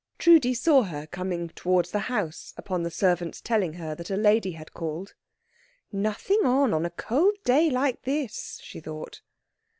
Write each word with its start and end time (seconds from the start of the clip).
Trudi 0.17 0.55
saw 0.55 0.81
her 0.81 1.05
coming 1.05 1.49
towards 1.49 1.91
the 1.91 1.99
house 2.09 2.55
upon 2.57 2.81
the 2.81 2.89
servant's 2.89 3.39
telling 3.39 3.73
her 3.73 3.93
that 3.93 4.09
a 4.09 4.17
lady 4.17 4.53
had 4.53 4.73
called. 4.73 5.13
"Nothing 5.91 6.43
on, 6.43 6.73
on 6.73 6.87
a 6.87 6.89
cold 6.89 7.35
day 7.43 7.69
like 7.69 8.01
this!" 8.01 8.59
she 8.63 8.79
thought. 8.79 9.21